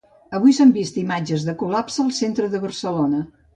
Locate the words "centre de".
2.23-2.65